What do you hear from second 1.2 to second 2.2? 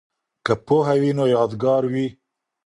یادګار وي.